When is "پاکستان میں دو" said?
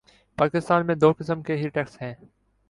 0.37-1.11